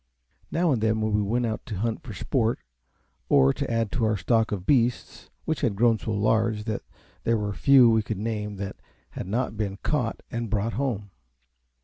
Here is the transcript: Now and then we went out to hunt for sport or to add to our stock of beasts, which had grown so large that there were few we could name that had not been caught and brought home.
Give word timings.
Now 0.49 0.71
and 0.71 0.81
then 0.81 0.99
we 0.99 1.21
went 1.21 1.45
out 1.45 1.63
to 1.67 1.75
hunt 1.77 2.01
for 2.01 2.11
sport 2.15 2.57
or 3.29 3.53
to 3.53 3.69
add 3.69 3.91
to 3.91 4.05
our 4.05 4.17
stock 4.17 4.51
of 4.51 4.65
beasts, 4.65 5.29
which 5.45 5.61
had 5.61 5.75
grown 5.75 5.99
so 5.99 6.09
large 6.11 6.63
that 6.63 6.81
there 7.23 7.37
were 7.37 7.53
few 7.53 7.87
we 7.87 8.01
could 8.01 8.17
name 8.17 8.55
that 8.55 8.77
had 9.11 9.27
not 9.27 9.55
been 9.57 9.77
caught 9.83 10.23
and 10.31 10.49
brought 10.49 10.73
home. 10.73 11.11